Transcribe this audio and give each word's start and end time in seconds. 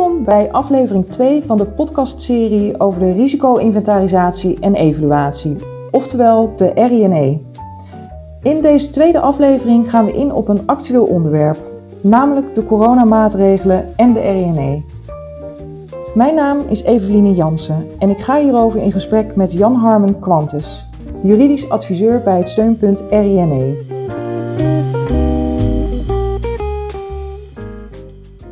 Welkom 0.00 0.24
bij 0.24 0.52
aflevering 0.52 1.06
2 1.06 1.42
van 1.46 1.56
de 1.56 1.66
podcastserie 1.66 2.80
over 2.80 3.00
de 3.00 3.12
risico-inventarisatie 3.12 4.60
en 4.60 4.74
evaluatie, 4.74 5.56
oftewel 5.90 6.52
de 6.56 6.68
RINE. 6.74 7.40
In 8.42 8.62
deze 8.62 8.90
tweede 8.90 9.20
aflevering 9.20 9.90
gaan 9.90 10.04
we 10.04 10.12
in 10.12 10.32
op 10.32 10.48
een 10.48 10.66
actueel 10.66 11.04
onderwerp, 11.04 11.58
namelijk 12.02 12.54
de 12.54 12.66
coronamaatregelen 12.66 13.96
en 13.96 14.12
de 14.12 14.20
RINE. 14.20 14.82
Mijn 16.14 16.34
naam 16.34 16.58
is 16.68 16.82
Eveline 16.82 17.34
Jansen 17.34 17.86
en 17.98 18.10
ik 18.10 18.18
ga 18.18 18.38
hierover 18.38 18.82
in 18.82 18.92
gesprek 18.92 19.36
met 19.36 19.52
Jan 19.52 19.74
Harmen 19.74 20.18
Quantus, 20.18 20.86
juridisch 21.22 21.70
adviseur 21.70 22.22
bij 22.22 22.38
het 22.38 22.48
steunpunt 22.48 23.02
RINE. 23.10 23.76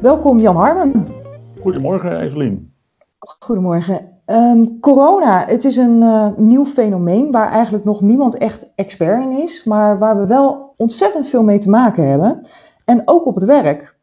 Welkom 0.01 0.39
Jan 0.39 0.57
Harmen. 0.57 1.18
Goedemorgen 1.61 2.21
Evelien. 2.21 2.73
Goedemorgen. 3.19 4.09
Ehm, 4.25 4.65
corona, 4.81 5.47
het 5.47 5.65
is 5.65 5.77
een 5.77 6.03
uh, 6.03 6.29
nieuw 6.37 6.65
fenomeen 6.65 7.31
waar 7.31 7.51
eigenlijk 7.51 7.85
nog 7.85 8.01
niemand 8.01 8.37
echt 8.37 8.69
expert 8.75 9.23
in 9.23 9.43
is, 9.43 9.65
maar 9.65 9.99
waar 9.99 10.19
we 10.19 10.27
wel 10.27 10.75
ontzettend 10.77 11.29
veel 11.29 11.43
mee 11.43 11.59
te 11.59 11.71
maken 11.71 12.09
hebben. 12.09 12.47
En 12.85 13.03
ook 13.05 13.27
op 13.27 13.35
het 13.35 13.45
werk. 13.45 13.97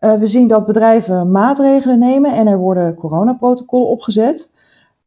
Uh, 0.00 0.14
we 0.14 0.26
zien 0.26 0.48
dat 0.48 0.66
bedrijven 0.66 1.30
maatregelen 1.30 1.98
nemen 1.98 2.32
en 2.32 2.46
er 2.46 2.58
worden 2.58 2.94
coronaprotocollen 2.94 3.88
opgezet. 3.88 4.50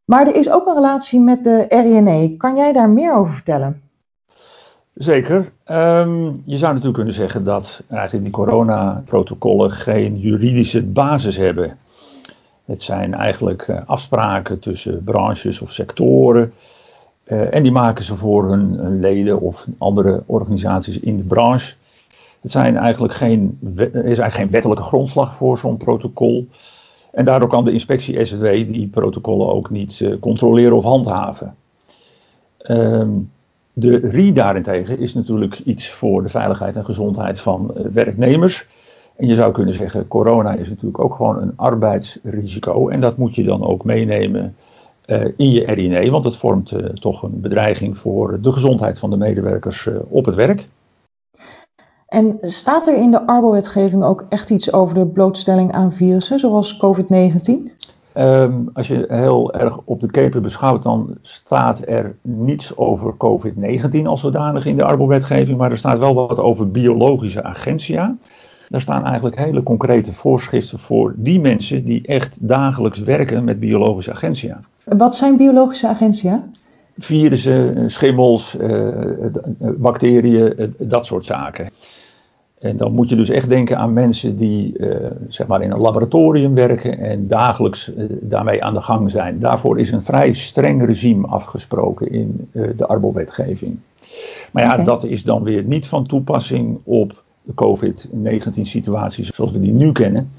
Maar 0.05 0.27
er 0.27 0.35
is 0.35 0.49
ook 0.49 0.67
een 0.67 0.73
relatie 0.73 1.19
met 1.19 1.43
de 1.43 1.65
RINE. 1.69 2.37
Kan 2.37 2.55
jij 2.55 2.73
daar 2.73 2.89
meer 2.89 3.13
over 3.13 3.33
vertellen? 3.33 3.81
Zeker. 4.99 5.51
Um, 5.71 6.41
je 6.45 6.57
zou 6.57 6.69
natuurlijk 6.69 6.93
kunnen 6.93 7.13
zeggen 7.13 7.43
dat 7.43 7.83
eigenlijk 7.89 8.23
die 8.23 8.33
coronaprotocollen 8.33 9.71
geen 9.71 10.15
juridische 10.15 10.83
basis 10.83 11.37
hebben. 11.37 11.77
Het 12.65 12.83
zijn 12.83 13.13
eigenlijk 13.13 13.67
uh, 13.67 13.79
afspraken 13.85 14.59
tussen 14.59 15.03
branches 15.03 15.61
of 15.61 15.71
sectoren. 15.71 16.53
Uh, 17.25 17.53
en 17.53 17.63
die 17.63 17.71
maken 17.71 18.03
ze 18.03 18.15
voor 18.15 18.49
hun, 18.49 18.99
leden 18.99 19.41
of 19.41 19.67
andere 19.77 20.23
organisaties 20.25 20.99
in 20.99 21.17
de 21.17 21.23
branche. 21.23 21.75
Het 22.41 22.51
zijn 22.51 22.77
eigenlijk 22.77 23.13
geen, 23.13 23.57
is 23.61 23.87
eigenlijk 23.93 24.33
geen 24.33 24.49
wettelijke 24.49 24.83
grondslag 24.83 25.35
voor 25.35 25.57
zo'n 25.57 25.77
protocol. 25.77 26.47
En 27.11 27.25
daardoor 27.25 27.49
kan 27.49 27.63
de 27.63 27.71
inspectie 27.71 28.25
SW 28.25 28.45
die 28.45 28.87
protocollen 28.87 29.47
ook 29.47 29.69
niet 29.69 29.99
uh, 29.99 30.19
controleren 30.19 30.77
of 30.77 30.83
handhaven. 30.83 31.55
Um, 32.67 33.29
de 33.79 33.97
RI 33.97 34.33
daarentegen 34.33 34.99
is 34.99 35.13
natuurlijk 35.13 35.59
iets 35.59 35.89
voor 35.89 36.23
de 36.23 36.29
veiligheid 36.29 36.75
en 36.75 36.85
gezondheid 36.85 37.39
van 37.39 37.73
uh, 37.77 37.85
werknemers. 37.85 38.67
En 39.15 39.27
je 39.27 39.35
zou 39.35 39.51
kunnen 39.51 39.73
zeggen, 39.73 40.07
corona 40.07 40.53
is 40.53 40.69
natuurlijk 40.69 41.03
ook 41.03 41.15
gewoon 41.15 41.41
een 41.41 41.53
arbeidsrisico. 41.55 42.89
En 42.89 42.99
dat 42.99 43.17
moet 43.17 43.35
je 43.35 43.43
dan 43.43 43.65
ook 43.65 43.83
meenemen 43.83 44.55
uh, 45.05 45.25
in 45.37 45.51
je 45.51 45.65
RINE, 45.65 46.11
want 46.11 46.25
het 46.25 46.35
vormt 46.35 46.71
uh, 46.71 46.79
toch 46.85 47.23
een 47.23 47.41
bedreiging 47.41 47.97
voor 47.97 48.41
de 48.41 48.51
gezondheid 48.51 48.99
van 48.99 49.09
de 49.09 49.17
medewerkers 49.17 49.89
op 50.07 50.25
het 50.25 50.35
werk. 50.35 50.67
En 52.07 52.37
staat 52.41 52.87
er 52.87 52.97
in 52.97 53.11
de 53.11 53.27
arbowetgeving 53.27 54.03
ook 54.03 54.25
echt 54.29 54.49
iets 54.49 54.73
over 54.73 54.95
de 54.95 55.05
blootstelling 55.05 55.71
aan 55.71 55.93
virussen, 55.93 56.39
zoals 56.39 56.77
COVID-19? 56.77 57.78
Um, 58.19 58.69
als 58.73 58.87
je 58.87 59.05
heel 59.07 59.53
erg 59.53 59.79
op 59.83 60.01
de 60.01 60.11
keper 60.11 60.41
beschouwt, 60.41 60.83
dan 60.83 61.17
staat 61.21 61.87
er 61.87 62.15
niets 62.21 62.77
over 62.77 63.13
COVID-19 63.13 64.03
als 64.03 64.21
zodanig 64.21 64.65
in 64.65 64.75
de 64.75 64.83
arbowetgeving, 64.83 65.57
maar 65.57 65.71
er 65.71 65.77
staat 65.77 65.97
wel 65.97 66.13
wat 66.13 66.39
over 66.39 66.71
biologische 66.71 67.43
agentia. 67.43 68.15
Daar 68.69 68.81
staan 68.81 69.05
eigenlijk 69.05 69.37
hele 69.37 69.63
concrete 69.63 70.13
voorschriften 70.13 70.79
voor 70.79 71.13
die 71.17 71.39
mensen 71.39 71.85
die 71.85 72.07
echt 72.07 72.37
dagelijks 72.47 72.99
werken 72.99 73.43
met 73.43 73.59
biologische 73.59 74.11
agentia. 74.11 74.59
Wat 74.83 75.15
zijn 75.15 75.37
biologische 75.37 75.87
agentia? 75.87 76.43
Virussen, 76.97 77.91
schimmels, 77.91 78.57
uh, 78.61 79.05
bacteriën, 79.77 80.75
dat 80.77 81.05
soort 81.05 81.25
zaken. 81.25 81.69
En 82.59 82.77
dan 82.77 82.93
moet 82.93 83.09
je 83.09 83.15
dus 83.15 83.29
echt 83.29 83.49
denken 83.49 83.77
aan 83.77 83.93
mensen 83.93 84.37
die 84.37 84.77
uh, 84.77 84.95
zeg 85.27 85.47
maar 85.47 85.61
in 85.61 85.71
een 85.71 85.79
laboratorium 85.79 86.53
werken 86.53 86.97
en 86.97 87.27
dagelijks 87.27 87.89
uh, 87.89 88.05
daarmee 88.21 88.63
aan 88.63 88.73
de 88.73 88.81
gang 88.81 89.11
zijn. 89.11 89.39
Daarvoor 89.39 89.79
is 89.79 89.91
een 89.91 90.03
vrij 90.03 90.33
streng 90.33 90.85
regime 90.85 91.27
afgesproken 91.27 92.11
in 92.11 92.47
uh, 92.51 92.69
de 92.75 92.87
arbowetgeving. 92.87 93.79
Maar 94.51 94.63
ja, 94.63 94.71
okay. 94.71 94.85
dat 94.85 95.03
is 95.03 95.23
dan 95.23 95.43
weer 95.43 95.63
niet 95.63 95.87
van 95.87 96.05
toepassing 96.05 96.79
op 96.83 97.23
de 97.41 97.53
COVID-19 97.53 98.61
situaties 98.61 99.27
zoals 99.27 99.51
we 99.51 99.59
die 99.59 99.73
nu 99.73 99.91
kennen. 99.91 100.31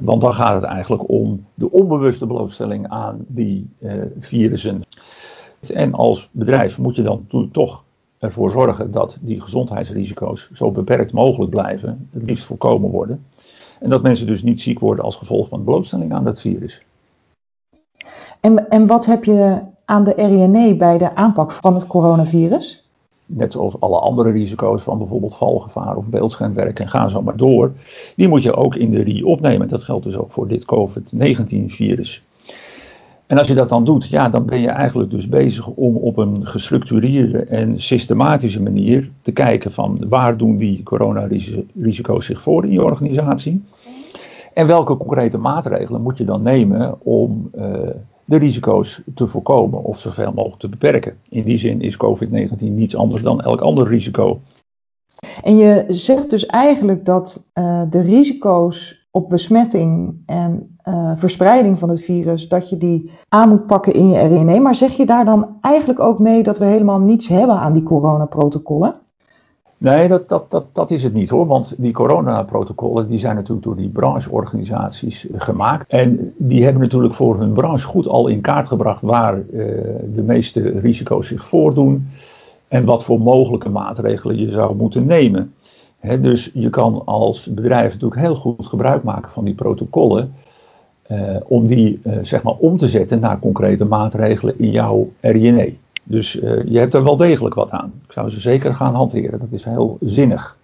want 0.00 0.20
dan 0.20 0.34
gaat 0.34 0.54
het 0.54 0.70
eigenlijk 0.70 1.10
om 1.10 1.44
de 1.54 1.70
onbewuste 1.70 2.26
blootstelling 2.26 2.88
aan 2.88 3.24
die 3.26 3.68
virussen. 4.20 4.82
En 5.74 5.92
als 5.92 6.28
bedrijf 6.32 6.78
moet 6.78 6.96
je 6.96 7.02
dan 7.02 7.26
toch 7.52 7.84
ervoor 8.20 8.50
zorgen 8.50 8.90
dat 8.90 9.18
die 9.20 9.40
gezondheidsrisico's 9.40 10.50
zo 10.52 10.70
beperkt 10.70 11.12
mogelijk 11.12 11.50
blijven, 11.50 12.08
het 12.12 12.22
liefst 12.22 12.44
voorkomen 12.44 12.90
worden. 12.90 13.24
En 13.80 13.90
dat 13.90 14.02
mensen 14.02 14.26
dus 14.26 14.42
niet 14.42 14.60
ziek 14.60 14.78
worden 14.78 15.04
als 15.04 15.16
gevolg 15.16 15.48
van 15.48 15.64
blootstelling 15.64 16.12
aan 16.12 16.24
dat 16.24 16.40
virus. 16.40 16.82
En, 18.40 18.68
en 18.68 18.86
wat 18.86 19.06
heb 19.06 19.24
je 19.24 19.58
aan 19.84 20.04
de 20.04 20.12
RINE 20.16 20.74
bij 20.74 20.98
de 20.98 21.14
aanpak 21.14 21.52
van 21.52 21.74
het 21.74 21.86
coronavirus? 21.86 22.84
Net 23.26 23.52
zoals 23.52 23.80
alle 23.80 23.98
andere 23.98 24.30
risico's 24.30 24.82
van 24.82 24.98
bijvoorbeeld 24.98 25.36
valgevaar 25.36 25.96
of 25.96 26.06
beeldschermwerk 26.06 26.80
en 26.80 26.88
ga 26.88 27.08
zo 27.08 27.22
maar 27.22 27.36
door. 27.36 27.72
Die 28.16 28.28
moet 28.28 28.42
je 28.42 28.54
ook 28.54 28.74
in 28.74 28.90
de 28.90 29.02
RI 29.02 29.24
opnemen. 29.24 29.68
Dat 29.68 29.84
geldt 29.84 30.04
dus 30.04 30.16
ook 30.16 30.32
voor 30.32 30.48
dit 30.48 30.64
COVID-19 30.64 31.64
virus. 31.66 32.24
En 33.30 33.38
als 33.38 33.46
je 33.46 33.54
dat 33.54 33.68
dan 33.68 33.84
doet, 33.84 34.08
ja, 34.08 34.28
dan 34.28 34.44
ben 34.44 34.60
je 34.60 34.68
eigenlijk 34.68 35.10
dus 35.10 35.28
bezig 35.28 35.66
om 35.66 35.96
op 35.96 36.16
een 36.16 36.46
gestructureerde 36.46 37.38
en 37.38 37.80
systematische 37.80 38.62
manier 38.62 39.10
te 39.22 39.32
kijken 39.32 39.72
van 39.72 40.04
waar 40.08 40.36
doen 40.36 40.56
die 40.56 40.82
coronarisico's 40.82 42.26
zich 42.26 42.42
voor 42.42 42.64
in 42.64 42.70
je 42.70 42.82
organisatie. 42.82 43.64
En 44.54 44.66
welke 44.66 44.96
concrete 44.96 45.38
maatregelen 45.38 46.02
moet 46.02 46.18
je 46.18 46.24
dan 46.24 46.42
nemen 46.42 46.98
om 47.02 47.50
uh, 47.54 47.62
de 48.24 48.36
risico's 48.36 49.02
te 49.14 49.26
voorkomen 49.26 49.84
of 49.84 49.98
zoveel 49.98 50.32
mogelijk 50.32 50.60
te 50.60 50.68
beperken. 50.68 51.16
In 51.28 51.44
die 51.44 51.58
zin 51.58 51.80
is 51.80 51.96
COVID-19 51.96 52.58
niets 52.58 52.96
anders 52.96 53.22
dan 53.22 53.40
elk 53.40 53.60
ander 53.60 53.88
risico. 53.88 54.40
En 55.42 55.56
je 55.56 55.84
zegt 55.88 56.30
dus 56.30 56.46
eigenlijk 56.46 57.04
dat 57.04 57.50
uh, 57.54 57.82
de 57.90 58.00
risico's 58.00 59.06
op 59.10 59.28
besmetting 59.28 60.14
en 60.26 60.78
uh, 60.88 61.12
verspreiding 61.16 61.78
van 61.78 61.88
het 61.88 62.00
virus, 62.00 62.48
dat 62.48 62.68
je 62.68 62.78
die 62.78 63.10
aan 63.28 63.48
moet 63.48 63.66
pakken 63.66 63.94
in 63.94 64.08
je 64.08 64.18
RNA. 64.18 64.60
Maar 64.60 64.74
zeg 64.74 64.92
je 64.92 65.06
daar 65.06 65.24
dan 65.24 65.46
eigenlijk 65.60 66.00
ook 66.00 66.18
mee 66.18 66.42
dat 66.42 66.58
we 66.58 66.64
helemaal 66.64 66.98
niets 66.98 67.28
hebben 67.28 67.56
aan 67.56 67.72
die 67.72 67.82
coronaprotocollen? 67.82 68.94
Nee, 69.80 70.08
dat, 70.08 70.28
dat, 70.28 70.50
dat, 70.50 70.64
dat 70.72 70.90
is 70.90 71.02
het 71.02 71.12
niet 71.12 71.30
hoor. 71.30 71.46
Want 71.46 71.74
die 71.78 71.92
coronaprotocollen 71.92 73.08
die 73.08 73.18
zijn 73.18 73.34
natuurlijk 73.34 73.66
door 73.66 73.76
die 73.76 73.88
brancheorganisaties 73.88 75.26
gemaakt. 75.34 75.90
En 75.90 76.34
die 76.36 76.64
hebben 76.64 76.82
natuurlijk 76.82 77.14
voor 77.14 77.38
hun 77.38 77.52
branche 77.52 77.86
goed 77.86 78.06
al 78.08 78.28
in 78.28 78.40
kaart 78.40 78.66
gebracht 78.66 79.02
waar 79.02 79.38
uh, 79.38 79.44
de 80.14 80.22
meeste 80.22 80.60
risico's 80.60 81.26
zich 81.26 81.46
voordoen. 81.46 82.08
En 82.68 82.84
wat 82.84 83.04
voor 83.04 83.20
mogelijke 83.20 83.68
maatregelen 83.68 84.38
je 84.38 84.50
zou 84.50 84.76
moeten 84.76 85.06
nemen. 85.06 85.54
Dus 86.20 86.50
je 86.54 86.70
kan 86.70 87.02
als 87.04 87.46
bedrijf 87.46 87.92
natuurlijk 87.92 88.20
heel 88.20 88.34
goed 88.34 88.66
gebruik 88.66 89.02
maken 89.02 89.30
van 89.30 89.44
die 89.44 89.54
protocollen. 89.54 90.34
Uh, 91.12 91.36
om 91.44 91.66
die 91.66 92.00
uh, 92.04 92.18
zeg 92.22 92.42
maar 92.42 92.54
om 92.54 92.76
te 92.76 92.88
zetten 92.88 93.20
naar 93.20 93.38
concrete 93.38 93.84
maatregelen 93.84 94.58
in 94.58 94.70
jouw 94.70 95.10
RINE. 95.20 95.76
Dus 96.04 96.40
uh, 96.40 96.64
je 96.64 96.78
hebt 96.78 96.94
er 96.94 97.04
wel 97.04 97.16
degelijk 97.16 97.54
wat 97.54 97.70
aan. 97.70 97.92
Ik 98.06 98.12
zou 98.12 98.30
ze 98.30 98.40
zeker 98.40 98.74
gaan 98.74 98.94
hanteren. 98.94 99.38
Dat 99.38 99.52
is 99.52 99.64
heel 99.64 99.96
zinnig. 100.00 100.56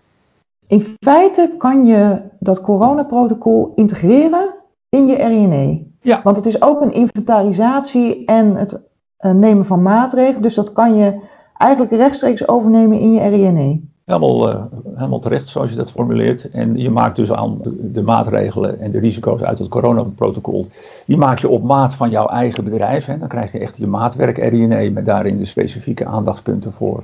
In 0.66 0.80
feite 1.00 1.54
kan 1.58 1.86
je 1.86 2.18
dat 2.38 2.60
coronaprotocol 2.60 3.72
integreren 3.74 4.54
in 4.88 5.06
je 5.06 5.16
RINE. 5.16 5.86
Ja. 6.00 6.20
Want 6.22 6.36
het 6.36 6.46
is 6.46 6.62
ook 6.62 6.80
een 6.80 6.92
inventarisatie 6.92 8.24
en 8.24 8.56
het 8.56 8.80
nemen 9.18 9.64
van 9.64 9.82
maatregelen. 9.82 10.42
Dus 10.42 10.54
dat 10.54 10.72
kan 10.72 10.94
je 10.94 11.20
eigenlijk 11.56 11.92
rechtstreeks 11.92 12.48
overnemen 12.48 12.98
in 12.98 13.12
je 13.12 13.28
RINE. 13.28 13.85
Helemaal, 14.06 14.48
uh, 14.48 14.62
helemaal 14.94 15.18
terecht 15.18 15.48
zoals 15.48 15.70
je 15.70 15.76
dat 15.76 15.90
formuleert. 15.90 16.50
En 16.50 16.78
je 16.78 16.90
maakt 16.90 17.16
dus 17.16 17.32
aan 17.32 17.58
de, 17.80 18.02
maatregelen 18.02 18.80
en 18.80 18.90
de 18.90 18.98
risico's 18.98 19.42
uit 19.42 19.58
het 19.58 19.68
coronaprotocol. 19.68 20.66
Die 21.06 21.16
maak 21.16 21.38
je 21.38 21.48
op 21.48 21.62
maat 21.62 21.94
van 21.94 22.10
jouw 22.10 22.26
eigen 22.26 22.64
bedrijf. 22.64 23.06
Hè. 23.06 23.18
Dan 23.18 23.28
krijg 23.28 23.52
je 23.52 23.58
echt 23.58 23.76
je 23.76 23.86
maatwerk 23.86 24.38
RINE 24.38 24.90
met 24.90 25.06
daarin 25.06 25.38
de 25.38 25.44
specifieke 25.44 26.04
aandachtspunten 26.04 26.72
voor 26.72 27.02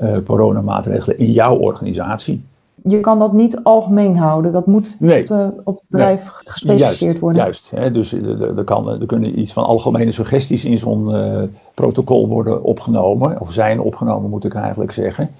uh, 0.00 0.16
coronamaatregelen 0.26 1.18
in 1.18 1.32
jouw 1.32 1.56
organisatie. 1.56 2.44
Je 2.74 3.00
kan 3.00 3.18
dat 3.18 3.32
niet 3.32 3.62
algemeen 3.62 4.16
houden. 4.16 4.52
Dat 4.52 4.66
moet 4.66 4.96
nee, 4.98 5.22
op, 5.22 5.60
op 5.64 5.74
het 5.74 5.84
bedrijf 5.88 6.22
nee. 6.22 6.30
gespecificeerd 6.44 7.00
juist, 7.00 7.18
worden. 7.18 7.42
Juist. 7.42 7.70
Hè. 7.70 7.90
Dus 7.90 8.12
er, 8.12 8.64
kan, 8.64 9.00
er 9.00 9.06
kunnen 9.06 9.38
iets 9.38 9.52
van 9.52 9.64
algemene 9.64 10.12
suggesties 10.12 10.64
in 10.64 10.78
zo'n 10.78 11.14
protocol 11.74 12.28
worden 12.28 12.62
opgenomen. 12.62 13.40
Of 13.40 13.52
zijn 13.52 13.80
opgenomen 13.80 14.30
moet 14.30 14.44
ik 14.44 14.54
eigenlijk 14.54 14.92
zeggen. 14.92 15.30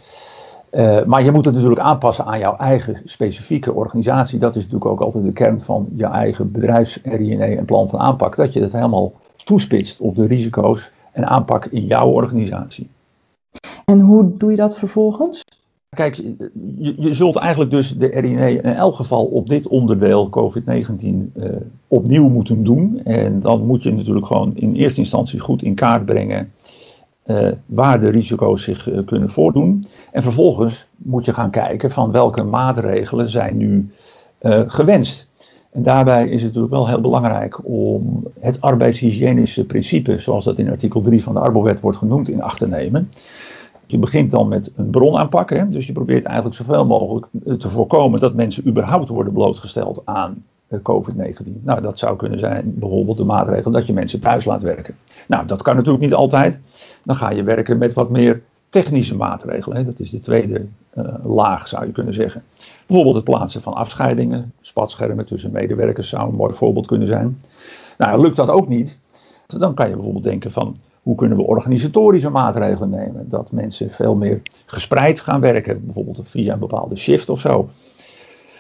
Uh, 0.72 1.04
maar 1.04 1.24
je 1.24 1.32
moet 1.32 1.44
het 1.44 1.54
natuurlijk 1.54 1.80
aanpassen 1.80 2.24
aan 2.24 2.38
jouw 2.38 2.56
eigen 2.56 3.02
specifieke 3.04 3.72
organisatie. 3.72 4.38
Dat 4.38 4.56
is 4.56 4.62
natuurlijk 4.62 4.90
ook 4.90 5.00
altijd 5.00 5.24
de 5.24 5.32
kern 5.32 5.60
van 5.60 5.88
je 5.96 6.06
eigen 6.06 6.52
bedrijfs-RINE 6.52 7.56
en 7.56 7.64
plan 7.64 7.88
van 7.88 7.98
aanpak. 7.98 8.36
Dat 8.36 8.52
je 8.52 8.60
het 8.60 8.72
helemaal 8.72 9.12
toespitst 9.44 10.00
op 10.00 10.16
de 10.16 10.26
risico's 10.26 10.92
en 11.12 11.26
aanpak 11.26 11.66
in 11.66 11.86
jouw 11.86 12.08
organisatie. 12.08 12.88
En 13.84 14.00
hoe 14.00 14.36
doe 14.36 14.50
je 14.50 14.56
dat 14.56 14.78
vervolgens? 14.78 15.42
Kijk, 15.96 16.14
je, 16.14 16.94
je 16.98 17.14
zult 17.14 17.36
eigenlijk 17.36 17.70
dus 17.70 17.96
de 17.96 18.06
RINE 18.06 18.52
in 18.52 18.74
elk 18.74 18.94
geval 18.94 19.24
op 19.24 19.48
dit 19.48 19.66
onderdeel 19.66 20.28
COVID-19 20.28 20.62
uh, 20.64 21.18
eh, 21.34 21.56
opnieuw 21.88 22.28
moeten 22.28 22.64
doen. 22.64 23.00
En 23.04 23.40
dan 23.40 23.66
moet 23.66 23.82
je 23.82 23.92
natuurlijk 23.92 24.26
gewoon 24.26 24.56
in 24.56 24.74
eerste 24.74 25.00
instantie 25.00 25.40
goed 25.40 25.62
in 25.62 25.74
kaart 25.74 26.04
brengen 26.04 26.52
uh, 27.30 27.48
waar 27.66 28.00
de 28.00 28.08
risico's 28.08 28.62
zich 28.62 28.88
uh, 28.88 28.98
kunnen 29.06 29.30
voordoen. 29.30 29.86
En 30.12 30.22
vervolgens 30.22 30.86
moet 30.96 31.24
je 31.24 31.32
gaan 31.32 31.50
kijken 31.50 31.90
van 31.90 32.12
welke 32.12 32.42
maatregelen 32.42 33.30
zijn 33.30 33.56
nu 33.56 33.90
gewenst. 34.66 35.28
En 35.70 35.82
daarbij 35.82 36.24
is 36.24 36.42
het 36.42 36.44
natuurlijk 36.44 36.72
wel 36.72 36.88
heel 36.88 37.00
belangrijk 37.00 37.60
om 37.62 38.26
het 38.40 38.60
arbeidshygiënische 38.60 39.64
principe, 39.64 40.18
zoals 40.18 40.44
dat 40.44 40.58
in 40.58 40.70
artikel 40.70 41.00
3 41.00 41.22
van 41.22 41.34
de 41.34 41.40
Arbowet 41.40 41.80
wordt 41.80 41.98
genoemd, 41.98 42.28
in 42.28 42.42
acht 42.42 42.58
te 42.58 42.68
nemen. 42.68 43.08
Je 43.90 43.98
begint 43.98 44.30
dan 44.30 44.48
met 44.48 44.72
een 44.76 44.90
bronaanpak. 44.90 45.50
Hè? 45.50 45.68
Dus 45.68 45.86
je 45.86 45.92
probeert 45.92 46.24
eigenlijk 46.24 46.56
zoveel 46.56 46.86
mogelijk 46.86 47.26
eh, 47.44 47.54
te 47.54 47.68
voorkomen 47.68 48.20
dat 48.20 48.34
mensen 48.34 48.66
überhaupt 48.66 49.08
worden 49.08 49.32
blootgesteld 49.32 50.02
aan 50.04 50.30
eh, 50.30 50.59
COVID-19. 50.78 51.62
Nou, 51.62 51.80
dat 51.80 51.98
zou 51.98 52.16
kunnen 52.16 52.38
zijn 52.38 52.78
bijvoorbeeld 52.78 53.16
de 53.16 53.24
maatregel 53.24 53.70
dat 53.70 53.86
je 53.86 53.92
mensen 53.92 54.20
thuis 54.20 54.44
laat 54.44 54.62
werken. 54.62 54.96
Nou, 55.26 55.46
dat 55.46 55.62
kan 55.62 55.76
natuurlijk 55.76 56.02
niet 56.02 56.14
altijd. 56.14 56.60
Dan 57.02 57.16
ga 57.16 57.30
je 57.30 57.42
werken 57.42 57.78
met 57.78 57.94
wat 57.94 58.10
meer 58.10 58.42
technische 58.68 59.16
maatregelen. 59.16 59.76
Hè? 59.76 59.84
Dat 59.84 59.98
is 59.98 60.10
de 60.10 60.20
tweede 60.20 60.66
uh, 60.94 61.04
laag, 61.24 61.68
zou 61.68 61.86
je 61.86 61.92
kunnen 61.92 62.14
zeggen. 62.14 62.42
Bijvoorbeeld 62.86 63.16
het 63.16 63.24
plaatsen 63.24 63.62
van 63.62 63.74
afscheidingen, 63.74 64.52
spatschermen 64.60 65.26
tussen 65.26 65.50
medewerkers 65.50 66.08
zou 66.08 66.28
een 66.28 66.34
mooi 66.34 66.54
voorbeeld 66.54 66.86
kunnen 66.86 67.08
zijn. 67.08 67.40
Nou, 67.98 68.20
lukt 68.20 68.36
dat 68.36 68.50
ook 68.50 68.68
niet, 68.68 68.98
dan 69.46 69.74
kan 69.74 69.88
je 69.88 69.94
bijvoorbeeld 69.94 70.24
denken 70.24 70.52
van 70.52 70.76
hoe 71.02 71.14
kunnen 71.14 71.36
we 71.36 71.42
organisatorische 71.42 72.30
maatregelen 72.30 72.90
nemen? 72.90 73.28
Dat 73.28 73.52
mensen 73.52 73.90
veel 73.90 74.14
meer 74.14 74.42
gespreid 74.66 75.20
gaan 75.20 75.40
werken, 75.40 75.84
bijvoorbeeld 75.84 76.20
via 76.24 76.52
een 76.52 76.58
bepaalde 76.58 76.96
shift 76.96 77.28
of 77.28 77.40
zo. 77.40 77.68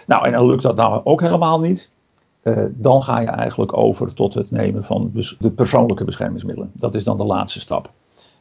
Nou, 0.06 0.26
en 0.26 0.32
dan 0.32 0.46
lukt 0.46 0.62
dat 0.62 0.76
nou 0.76 1.00
ook 1.04 1.20
helemaal 1.20 1.60
niet. 1.60 1.90
Uh, 2.42 2.64
dan 2.70 3.02
ga 3.02 3.20
je 3.20 3.26
eigenlijk 3.26 3.76
over 3.76 4.14
tot 4.14 4.34
het 4.34 4.50
nemen 4.50 4.84
van 4.84 5.12
de 5.38 5.50
persoonlijke 5.50 6.04
beschermingsmiddelen. 6.04 6.70
Dat 6.74 6.94
is 6.94 7.04
dan 7.04 7.16
de 7.16 7.24
laatste 7.24 7.60
stap. 7.60 7.90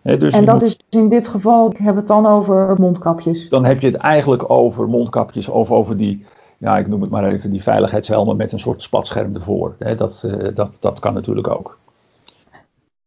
dus 0.01 0.33
en 0.33 0.45
dat 0.45 0.61
is 0.61 0.77
in 0.89 1.09
dit 1.09 1.27
geval, 1.27 1.69
hebben 1.69 1.93
we 1.93 1.99
het 1.99 2.07
dan 2.07 2.25
over 2.25 2.75
mondkapjes? 2.77 3.49
Dan 3.49 3.65
heb 3.65 3.79
je 3.79 3.87
het 3.87 3.95
eigenlijk 3.95 4.49
over 4.49 4.89
mondkapjes 4.89 5.49
of 5.49 5.71
over 5.71 5.97
die, 5.97 6.25
ja, 6.57 6.77
ik 6.77 6.87
noem 6.87 7.01
het 7.01 7.09
maar 7.09 7.23
even, 7.23 7.49
die 7.49 7.63
veiligheidshelmen 7.63 8.37
met 8.37 8.51
een 8.51 8.59
soort 8.59 8.81
spatscherm 8.81 9.35
ervoor. 9.35 9.75
dat, 9.95 10.23
uh, 10.25 10.55
dat, 10.55 10.77
dat 10.79 10.99
kan 10.99 11.13
natuurlijk 11.13 11.47
ook. 11.47 11.77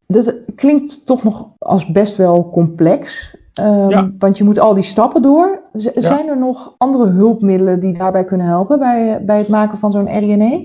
Dat 0.06 0.24
dus 0.24 0.34
klinkt 0.56 1.06
toch 1.06 1.22
nog 1.22 1.48
als 1.58 1.86
best 1.86 2.16
wel 2.16 2.50
complex. 2.50 3.30
Um, 3.60 4.16
Want 4.18 4.38
je 4.38 4.44
moet 4.44 4.58
al 4.58 4.74
die 4.74 4.84
stappen 4.84 5.22
door. 5.22 5.60
zijn 5.94 6.28
er 6.28 6.38
nog 6.38 6.74
andere 6.78 7.06
hulpmiddelen 7.06 7.80
die 7.80 7.98
daarbij 7.98 8.24
kunnen 8.24 8.46
helpen 8.46 8.78
bij, 8.78 9.24
bij 9.24 9.38
het 9.38 9.48
maken 9.48 9.78
van 9.78 9.92
zo'n 9.92 10.18
RNA? 10.18 10.60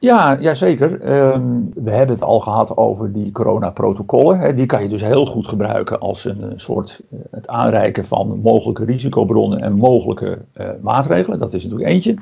Ja, 0.00 0.36
ja 0.40 0.54
zeker. 0.54 1.14
Um, 1.32 1.70
we 1.74 1.90
hebben 1.90 2.14
het 2.14 2.24
al 2.24 2.40
gehad 2.40 2.76
over 2.76 3.12
die 3.12 3.32
coronaprotocollen. 3.32 4.56
Die 4.56 4.66
kan 4.66 4.82
je 4.82 4.88
dus 4.88 5.02
heel 5.02 5.26
goed 5.26 5.48
gebruiken 5.48 6.00
als 6.00 6.24
een 6.24 6.52
soort 6.56 7.00
uh, 7.10 7.20
het 7.30 7.48
aanreiken 7.48 8.04
van 8.04 8.40
mogelijke 8.42 8.84
risicobronnen 8.84 9.60
en 9.60 9.72
mogelijke 9.72 10.38
uh, 10.60 10.68
maatregelen. 10.80 11.38
Dat 11.38 11.54
is 11.54 11.62
natuurlijk 11.62 11.90
eentje. 11.90 12.16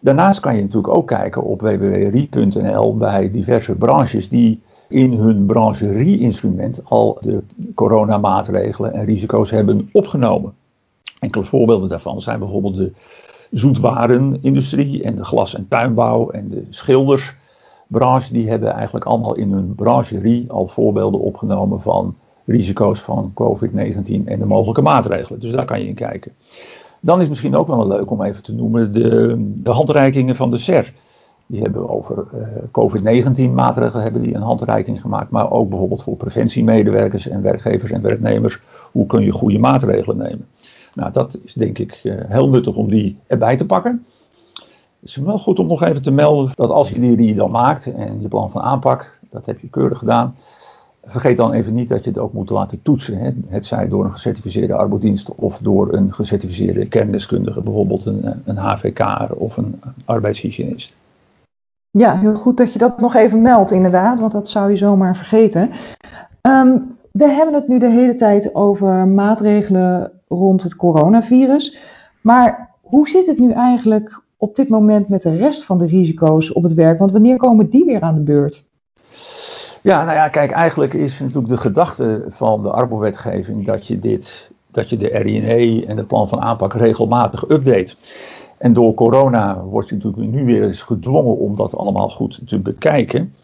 Daarnaast 0.00 0.40
kan 0.40 0.56
je 0.56 0.62
natuurlijk 0.62 0.96
ook 0.96 1.06
kijken 1.06 1.42
op 1.42 1.60
www.rie.nl 1.60 2.96
bij 2.96 3.30
diverse 3.30 3.74
branches 3.74 4.28
die 4.28 4.60
in 4.88 5.12
hun 5.12 5.46
brancherie-instrument 5.46 6.82
al 6.84 7.18
de 7.20 7.42
coronamaatregelen 7.74 8.92
en 8.92 9.04
risico's 9.04 9.50
hebben 9.50 9.88
opgenomen. 9.92 10.52
Enkele 11.20 11.44
voorbeelden 11.44 11.88
daarvan 11.88 12.22
zijn 12.22 12.38
bijvoorbeeld 12.38 12.76
de 12.76 12.92
zoetwarenindustrie 13.50 15.02
en 15.02 15.16
de 15.16 15.24
glas- 15.24 15.54
en 15.54 15.68
tuinbouw 15.68 16.30
en 16.30 16.48
de 16.48 16.64
schildersbranche. 16.70 18.32
Die 18.32 18.48
hebben 18.48 18.72
eigenlijk 18.72 19.04
allemaal 19.04 19.34
in 19.34 19.52
hun 19.52 19.74
brancherie 19.74 20.50
al 20.50 20.66
voorbeelden 20.66 21.20
opgenomen 21.20 21.80
van 21.80 22.16
risico's 22.44 23.00
van 23.00 23.32
COVID-19 23.34 24.24
en 24.24 24.38
de 24.38 24.46
mogelijke 24.46 24.82
maatregelen. 24.82 25.40
Dus 25.40 25.52
daar 25.52 25.64
kan 25.64 25.80
je 25.80 25.86
in 25.86 25.94
kijken. 25.94 26.32
Dan 27.00 27.20
is 27.20 27.28
misschien 27.28 27.56
ook 27.56 27.66
wel 27.66 27.86
leuk 27.86 28.10
om 28.10 28.22
even 28.22 28.42
te 28.42 28.54
noemen 28.54 28.92
de, 28.92 29.34
de 29.62 29.70
handreikingen 29.70 30.36
van 30.36 30.50
de 30.50 30.58
SER. 30.58 30.92
Die 31.46 31.60
hebben 31.60 31.88
over 31.88 32.24
uh, 32.34 32.40
COVID-19 32.66 33.52
maatregelen 33.54 34.02
hebben 34.02 34.22
die 34.22 34.34
een 34.34 34.42
handreiking 34.42 35.00
gemaakt. 35.00 35.30
Maar 35.30 35.50
ook 35.50 35.68
bijvoorbeeld 35.68 36.02
voor 36.02 36.16
preventiemedewerkers 36.16 37.28
en 37.28 37.42
werkgevers 37.42 37.90
en 37.90 38.02
werknemers. 38.02 38.60
Hoe 38.92 39.06
kun 39.06 39.24
je 39.24 39.32
goede 39.32 39.58
maatregelen 39.58 40.16
nemen? 40.16 40.46
Nou, 40.98 41.12
dat 41.12 41.38
is 41.44 41.52
denk 41.52 41.78
ik 41.78 42.00
uh, 42.02 42.14
heel 42.28 42.48
nuttig 42.48 42.76
om 42.76 42.90
die 42.90 43.18
erbij 43.26 43.56
te 43.56 43.66
pakken. 43.66 44.04
Het 45.00 45.08
is 45.08 45.16
wel 45.16 45.38
goed 45.38 45.58
om 45.58 45.66
nog 45.66 45.82
even 45.82 46.02
te 46.02 46.10
melden 46.10 46.50
dat 46.54 46.70
als 46.70 46.90
je 46.90 47.16
die, 47.16 47.34
dan 47.34 47.50
maakt 47.50 47.92
en 47.92 48.20
je 48.20 48.28
plan 48.28 48.50
van 48.50 48.62
aanpak, 48.62 49.18
dat 49.28 49.46
heb 49.46 49.60
je 49.60 49.68
keurig 49.68 49.98
gedaan. 49.98 50.34
Vergeet 51.04 51.36
dan 51.36 51.52
even 51.52 51.74
niet 51.74 51.88
dat 51.88 52.04
je 52.04 52.10
het 52.10 52.18
ook 52.18 52.32
moet 52.32 52.50
laten 52.50 52.82
toetsen. 52.82 53.18
Hè. 53.18 53.30
Het 53.48 53.66
zij 53.66 53.88
door 53.88 54.04
een 54.04 54.12
gecertificeerde 54.12 54.74
arbeidsdienst 54.74 55.34
of 55.34 55.58
door 55.58 55.92
een 55.92 56.14
gecertificeerde 56.14 56.86
kerndeskundige, 56.86 57.60
bijvoorbeeld 57.60 58.04
een, 58.04 58.42
een 58.44 58.56
HVK 58.56 59.28
of 59.34 59.56
een 59.56 59.80
arbeidshygiënist. 60.04 60.96
Ja, 61.90 62.18
heel 62.18 62.36
goed 62.36 62.56
dat 62.56 62.72
je 62.72 62.78
dat 62.78 63.00
nog 63.00 63.14
even 63.14 63.42
meldt, 63.42 63.70
inderdaad, 63.70 64.20
want 64.20 64.32
dat 64.32 64.48
zou 64.48 64.70
je 64.70 64.76
zomaar 64.76 65.16
vergeten. 65.16 65.70
Um, 66.42 66.96
we 67.12 67.28
hebben 67.28 67.54
het 67.54 67.68
nu 67.68 67.78
de 67.78 67.90
hele 67.90 68.14
tijd 68.14 68.54
over 68.54 69.06
maatregelen 69.06 70.17
rond 70.28 70.62
het 70.62 70.76
coronavirus. 70.76 71.76
Maar 72.20 72.70
hoe 72.80 73.08
zit 73.08 73.26
het 73.26 73.38
nu 73.38 73.52
eigenlijk 73.52 74.22
op 74.36 74.56
dit 74.56 74.68
moment 74.68 75.08
met 75.08 75.22
de 75.22 75.36
rest 75.36 75.64
van 75.64 75.78
de 75.78 75.86
risico's 75.86 76.52
op 76.52 76.62
het 76.62 76.74
werk? 76.74 76.98
Want 76.98 77.12
wanneer 77.12 77.36
komen 77.36 77.70
die 77.70 77.84
weer 77.84 78.00
aan 78.00 78.14
de 78.14 78.20
beurt? 78.20 78.64
Ja, 79.82 80.04
nou 80.04 80.16
ja, 80.16 80.28
kijk, 80.28 80.50
eigenlijk 80.50 80.94
is 80.94 81.20
natuurlijk 81.20 81.48
de 81.48 81.56
gedachte 81.56 82.24
van 82.28 82.62
de 82.62 82.70
arbowetgeving 82.70 83.64
dat 83.64 83.86
je 83.86 83.98
dit, 83.98 84.50
dat 84.70 84.90
je 84.90 84.96
de 84.96 85.08
RINE 85.08 85.86
en 85.86 85.96
het 85.96 86.06
plan 86.06 86.28
van 86.28 86.40
aanpak 86.40 86.74
regelmatig 86.74 87.48
update. 87.48 87.94
En 88.58 88.72
door 88.72 88.94
corona 88.94 89.62
word 89.62 89.88
je 89.88 89.94
natuurlijk 89.94 90.32
nu 90.32 90.44
weer 90.44 90.62
eens 90.62 90.82
gedwongen 90.82 91.36
om 91.36 91.56
dat 91.56 91.76
allemaal 91.76 92.08
goed 92.10 92.40
te 92.46 92.58
bekijken. 92.58 93.34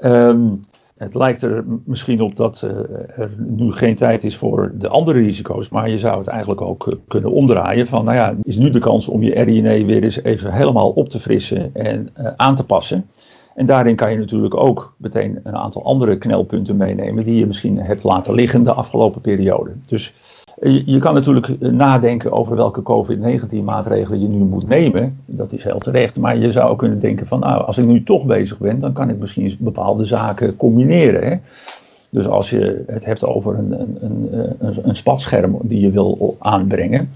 Um, 0.00 0.64
het 1.00 1.14
lijkt 1.14 1.42
er 1.42 1.64
misschien 1.84 2.20
op 2.20 2.36
dat 2.36 2.62
uh, 2.64 2.70
er 3.16 3.30
nu 3.38 3.72
geen 3.72 3.96
tijd 3.96 4.24
is 4.24 4.36
voor 4.36 4.72
de 4.74 4.88
andere 4.88 5.18
risico's, 5.18 5.68
maar 5.68 5.90
je 5.90 5.98
zou 5.98 6.18
het 6.18 6.26
eigenlijk 6.26 6.60
ook 6.60 6.86
uh, 6.86 6.94
kunnen 7.08 7.30
omdraaien 7.30 7.86
van, 7.86 8.04
nou 8.04 8.16
ja, 8.16 8.34
is 8.42 8.56
nu 8.56 8.70
de 8.70 8.78
kans 8.78 9.08
om 9.08 9.22
je 9.22 9.42
RINE 9.42 9.84
weer 9.84 10.02
eens 10.02 10.22
even 10.22 10.52
helemaal 10.52 10.90
op 10.90 11.08
te 11.08 11.20
frissen 11.20 11.74
en 11.74 12.08
uh, 12.18 12.26
aan 12.36 12.54
te 12.54 12.64
passen. 12.64 13.06
En 13.54 13.66
daarin 13.66 13.96
kan 13.96 14.10
je 14.12 14.18
natuurlijk 14.18 14.56
ook 14.56 14.94
meteen 14.96 15.40
een 15.42 15.56
aantal 15.56 15.84
andere 15.84 16.18
knelpunten 16.18 16.76
meenemen 16.76 17.24
die 17.24 17.38
je 17.38 17.46
misschien 17.46 17.78
hebt 17.78 18.04
laten 18.04 18.34
liggen 18.34 18.62
de 18.62 18.72
afgelopen 18.72 19.20
periode. 19.20 19.70
Dus 19.86 20.14
je, 20.60 20.98
kan 20.98 21.14
natuurlijk 21.14 21.48
eh, 21.48 21.70
nadenken 21.70 22.32
over 22.32 22.56
welke 22.56 22.82
COVID-19 22.82 23.64
maatregelen 23.64 24.20
je 24.20 24.28
nu 24.28 24.38
moet 24.38 24.68
nemen. 24.68 25.18
Dat 25.26 25.52
is 25.52 25.64
heel 25.64 25.78
terecht. 25.78 26.18
Maar 26.18 26.36
je 26.38 26.52
zou 26.52 26.70
ook 26.70 26.78
kunnen 26.78 26.98
denken 26.98 27.26
van 27.26 27.40
nou, 27.40 27.64
als 27.64 27.78
ik 27.78 27.84
nu 27.84 28.02
toch 28.02 28.24
bezig 28.24 28.58
ben, 28.58 28.78
dan 28.78 28.92
kan 28.92 29.10
ik 29.10 29.18
misschien 29.18 29.56
bepaalde 29.58 30.04
zaken 30.04 30.56
combineren. 30.56 31.28
Hè? 31.28 31.36
Dus 32.10 32.26
als 32.26 32.50
je 32.50 32.84
het 32.86 33.04
hebt 33.04 33.24
over 33.24 33.58
een, 33.58 33.80
een, 33.80 33.98
een, 34.00 34.56
een, 34.58 34.88
een 34.88 34.96
spatscherm 34.96 35.58
die 35.62 35.80
je 35.80 35.90
wil 35.90 36.36
aanbrengen, 36.38 37.08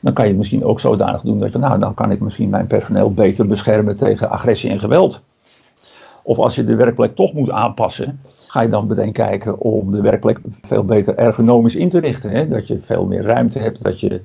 dan 0.00 0.12
kan 0.12 0.24
je 0.24 0.30
het 0.30 0.38
misschien 0.38 0.64
ook 0.64 0.80
zodanig 0.80 1.20
doen 1.20 1.40
dat 1.40 1.52
je, 1.52 1.58
nou, 1.58 1.78
dan 1.78 1.94
kan 1.94 2.10
ik 2.10 2.20
misschien 2.20 2.48
mijn 2.48 2.66
personeel 2.66 3.12
beter 3.12 3.46
beschermen 3.46 3.96
tegen 3.96 4.30
agressie 4.30 4.70
en 4.70 4.80
geweld. 4.80 5.22
Of 6.22 6.38
als 6.38 6.54
je 6.54 6.64
de 6.64 6.74
werkplek 6.74 7.14
toch 7.14 7.32
moet 7.32 7.50
aanpassen, 7.50 8.20
ga 8.50 8.62
je 8.62 8.68
dan 8.68 8.86
meteen 8.86 9.12
kijken 9.12 9.60
om 9.60 9.90
de 9.90 10.00
werkplek 10.00 10.40
veel 10.62 10.84
beter 10.84 11.16
ergonomisch 11.16 11.74
in 11.74 11.88
te 11.88 11.98
richten. 11.98 12.30
Hè? 12.30 12.48
Dat 12.48 12.68
je 12.68 12.78
veel 12.80 13.06
meer 13.06 13.22
ruimte 13.22 13.58
hebt, 13.58 13.82
dat 13.82 14.00
je 14.00 14.20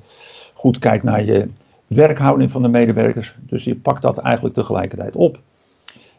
goed 0.54 0.78
kijkt 0.78 1.04
naar 1.04 1.24
je 1.24 1.48
werkhouding 1.86 2.50
van 2.50 2.62
de 2.62 2.68
medewerkers. 2.68 3.36
Dus 3.40 3.64
je 3.64 3.76
pakt 3.76 4.02
dat 4.02 4.18
eigenlijk 4.18 4.54
tegelijkertijd 4.54 5.16
op. 5.16 5.38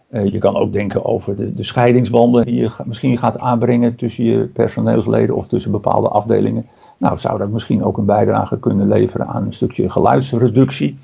Uh, 0.09 0.25
je 0.25 0.37
kan 0.37 0.55
ook 0.55 0.73
denken 0.73 1.05
over 1.05 1.35
de, 1.35 1.53
de, 1.53 1.63
scheidingswanden 1.63 2.45
die 2.45 2.55
je 2.55 2.71
misschien 2.85 3.17
gaat 3.17 3.39
aanbrengen 3.39 3.95
tussen 3.95 4.23
je 4.23 4.45
personeelsleden 4.45 5.35
of 5.35 5.47
tussen 5.47 5.71
bepaalde 5.71 6.07
afdelingen. 6.07 6.65
Nou, 6.97 7.19
zou 7.19 7.37
dat 7.37 7.49
misschien 7.49 7.83
ook 7.83 7.97
een 7.97 8.05
bijdrage 8.05 8.59
kunnen 8.59 8.87
leveren 8.87 9.27
aan 9.27 9.45
een 9.45 9.53
stukje 9.53 9.89
geluidsreductie. 9.89 10.97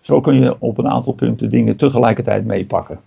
Zo 0.00 0.20
kun 0.20 0.34
je 0.34 0.56
op 0.58 0.78
een 0.78 0.88
aantal 0.88 1.12
punten 1.12 1.50
dingen 1.50 1.76
tegelijkertijd 1.76 2.44
meepakken. 2.44 2.98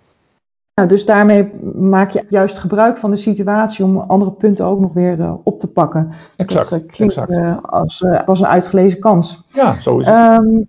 Dus 0.85 1.05
daarmee 1.05 1.51
maak 1.75 2.09
je 2.09 2.25
juist 2.29 2.57
gebruik 2.57 2.97
van 2.97 3.11
de 3.11 3.17
situatie 3.17 3.85
om 3.85 3.97
andere 3.97 4.31
punten 4.31 4.65
ook 4.65 4.79
nog 4.79 4.93
weer 4.93 5.19
uh, 5.19 5.33
op 5.43 5.59
te 5.59 5.67
pakken. 5.67 6.11
Exact. 6.35 6.69
Dat 6.69 6.79
uh, 6.79 6.87
klinkt 6.87 7.15
exact. 7.15 7.31
Uh, 7.31 7.57
als, 7.61 8.05
als 8.25 8.39
een 8.39 8.47
uitgelezen 8.47 8.99
kans. 8.99 9.43
Ja, 9.53 9.81
zo 9.81 9.99
is 9.99 10.05
het. 10.05 10.39
Um, 10.39 10.67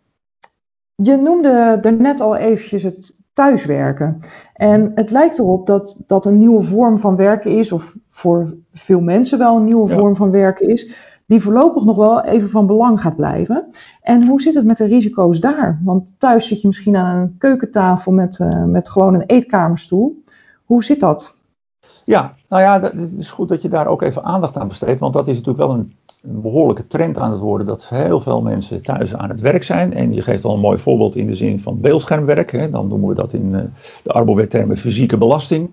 je 0.94 1.16
noemde 1.16 1.78
er 1.82 1.92
net 1.92 2.20
al 2.20 2.36
eventjes 2.36 2.82
het 2.82 3.16
thuiswerken. 3.32 4.20
En 4.54 4.92
het 4.94 5.10
lijkt 5.10 5.38
erop 5.38 5.66
dat 5.66 5.96
dat 6.06 6.26
een 6.26 6.38
nieuwe 6.38 6.62
vorm 6.62 6.98
van 6.98 7.16
werken 7.16 7.50
is, 7.50 7.72
of 7.72 7.94
voor 8.10 8.54
veel 8.72 9.00
mensen 9.00 9.38
wel 9.38 9.56
een 9.56 9.64
nieuwe 9.64 9.88
Ja. 9.88 9.96
vorm 9.96 10.16
van 10.16 10.30
werken 10.30 10.68
is, 10.68 11.07
die 11.28 11.42
voorlopig 11.42 11.84
nog 11.84 11.96
wel 11.96 12.24
even 12.24 12.50
van 12.50 12.66
belang 12.66 13.00
gaat 13.00 13.16
blijven. 13.16 13.66
En 14.02 14.26
hoe 14.26 14.42
zit 14.42 14.54
het 14.54 14.64
met 14.64 14.76
de 14.76 14.86
risico's 14.86 15.40
daar? 15.40 15.80
Want 15.84 16.08
thuis 16.18 16.46
zit 16.46 16.60
je 16.60 16.66
misschien 16.66 16.96
aan 16.96 17.16
een 17.16 17.34
keukentafel 17.38 18.12
met, 18.12 18.38
uh, 18.38 18.64
met 18.64 18.88
gewoon 18.88 19.14
een 19.14 19.26
eetkamerstoel. 19.26 20.22
Hoe 20.64 20.84
zit 20.84 21.00
dat? 21.00 21.36
Ja, 22.04 22.34
nou 22.48 22.62
ja, 22.62 22.80
het 22.80 23.14
is 23.18 23.30
goed 23.30 23.48
dat 23.48 23.62
je 23.62 23.68
daar 23.68 23.86
ook 23.86 24.02
even 24.02 24.24
aandacht 24.24 24.58
aan 24.58 24.68
besteedt. 24.68 25.00
Want 25.00 25.12
dat 25.12 25.28
is 25.28 25.36
natuurlijk 25.36 25.66
wel 25.66 25.74
een, 25.74 25.94
een, 26.22 26.40
behoorlijke 26.40 26.86
trend 26.86 27.18
aan 27.18 27.30
het 27.30 27.40
worden. 27.40 27.66
Dat 27.66 27.88
heel 27.88 28.20
veel 28.20 28.42
mensen 28.42 28.82
thuis 28.82 29.14
aan 29.14 29.28
het 29.28 29.40
werk 29.40 29.62
zijn. 29.62 29.94
En 29.94 30.14
je 30.14 30.22
geeft 30.22 30.44
al 30.44 30.54
een 30.54 30.60
mooi 30.60 30.78
voorbeeld 30.78 31.16
in 31.16 31.26
de 31.26 31.34
zin 31.34 31.60
van 31.60 31.80
beeldschermwerk. 31.80 32.52
Hè. 32.52 32.70
Dan 32.70 32.88
noemen 32.88 33.08
we 33.08 33.14
dat 33.14 33.32
in 33.32 33.52
uh, 33.52 33.60
de 34.02 34.12
arbowettermen 34.12 34.76
fysieke 34.76 35.16
belasting. 35.16 35.70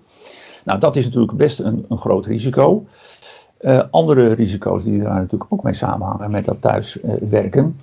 Nou, 0.64 0.78
dat 0.78 0.96
is 0.96 1.04
natuurlijk 1.04 1.36
best 1.36 1.60
een, 1.60 1.84
een 1.88 1.98
groot 1.98 2.26
risico. 2.26 2.84
Uh, 3.60 3.80
andere 3.90 4.32
risico's 4.32 4.84
die 4.84 5.02
daar 5.02 5.14
natuurlijk 5.14 5.52
ook 5.52 5.62
mee 5.62 5.74
samenhangen 5.74 6.30
met 6.30 6.44
dat 6.44 6.60
thuiswerken. 6.60 7.76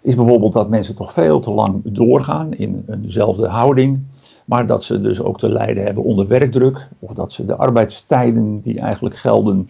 is 0.00 0.14
bijvoorbeeld 0.14 0.52
dat 0.52 0.68
mensen 0.68 0.94
toch 0.94 1.12
veel 1.12 1.40
te 1.40 1.50
lang 1.50 1.80
doorgaan 1.84 2.52
in 2.52 2.84
eenzelfde 2.90 3.48
houding. 3.48 4.00
Maar 4.44 4.66
dat 4.66 4.84
ze 4.84 5.00
dus 5.00 5.22
ook 5.22 5.38
te 5.38 5.48
lijden 5.48 5.84
hebben 5.84 6.04
onder 6.04 6.26
werkdruk. 6.26 6.88
Of 6.98 7.12
dat 7.12 7.32
ze 7.32 7.46
de 7.46 7.56
arbeidstijden 7.56 8.60
die 8.60 8.80
eigenlijk 8.80 9.16
gelden 9.16 9.68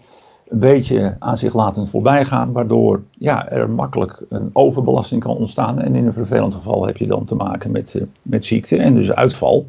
een 0.48 0.58
beetje 0.58 1.16
aan 1.18 1.38
zich 1.38 1.54
laten 1.54 1.88
voorbijgaan. 1.88 2.52
Waardoor 2.52 3.02
ja, 3.10 3.48
er 3.50 3.70
makkelijk 3.70 4.22
een 4.28 4.50
overbelasting 4.52 5.22
kan 5.22 5.36
ontstaan. 5.36 5.80
En 5.80 5.94
in 5.94 6.06
een 6.06 6.12
vervelend 6.12 6.54
geval 6.54 6.86
heb 6.86 6.96
je 6.96 7.06
dan 7.06 7.24
te 7.24 7.34
maken 7.34 7.70
met, 7.70 7.94
uh, 7.94 8.02
met 8.22 8.44
ziekte 8.44 8.76
en 8.76 8.94
dus 8.94 9.12
uitval. 9.12 9.66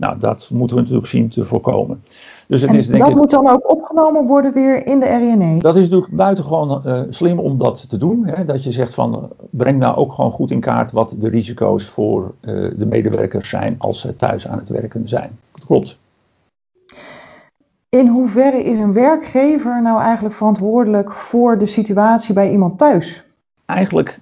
Nou, 0.00 0.18
dat 0.18 0.48
moeten 0.52 0.76
we 0.76 0.82
natuurlijk 0.82 1.08
zien 1.08 1.28
te 1.28 1.44
voorkomen. 1.44 2.02
Dus 2.46 2.60
het 2.60 2.70
en 2.70 2.76
is, 2.76 2.86
denk 2.86 3.00
dat 3.00 3.10
ik, 3.10 3.16
moet 3.16 3.30
dan 3.30 3.48
ook 3.48 3.70
opgenomen 3.70 4.26
worden 4.26 4.52
weer 4.52 4.86
in 4.86 5.00
de 5.00 5.06
RNA? 5.06 5.58
dat 5.58 5.76
is 5.76 5.82
natuurlijk 5.82 6.12
buitengewoon 6.12 6.82
uh, 6.86 7.02
slim 7.08 7.38
om 7.38 7.58
dat 7.58 7.88
te 7.88 7.98
doen. 7.98 8.26
Hè? 8.26 8.44
Dat 8.44 8.64
je 8.64 8.72
zegt 8.72 8.94
van 8.94 9.28
breng 9.50 9.78
nou 9.78 9.96
ook 9.96 10.12
gewoon 10.12 10.32
goed 10.32 10.50
in 10.50 10.60
kaart 10.60 10.92
wat 10.92 11.14
de 11.18 11.28
risico's 11.28 11.88
voor 11.88 12.34
uh, 12.40 12.70
de 12.76 12.86
medewerkers 12.86 13.48
zijn 13.48 13.74
als 13.78 14.00
ze 14.00 14.16
thuis 14.16 14.48
aan 14.48 14.58
het 14.58 14.68
werken 14.68 15.08
zijn. 15.08 15.38
Dat 15.52 15.66
klopt. 15.66 15.98
In 17.88 18.06
hoeverre 18.06 18.62
is 18.64 18.78
een 18.78 18.92
werkgever 18.92 19.82
nou 19.82 20.00
eigenlijk 20.00 20.34
verantwoordelijk 20.34 21.12
voor 21.12 21.58
de 21.58 21.66
situatie 21.66 22.34
bij 22.34 22.50
iemand 22.50 22.78
thuis? 22.78 23.24
Eigenlijk 23.64 24.20